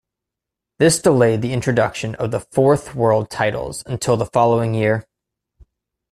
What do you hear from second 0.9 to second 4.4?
delayed the introduction of the "Fourth World" titles until the